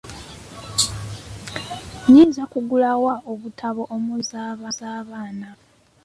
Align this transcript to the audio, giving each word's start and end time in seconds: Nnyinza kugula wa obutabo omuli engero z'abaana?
Nnyinza 2.03 2.43
kugula 2.51 2.89
wa 3.03 3.13
obutabo 3.31 3.81
omuli 3.95 4.25
engero 4.41 4.69
z'abaana? 4.77 5.49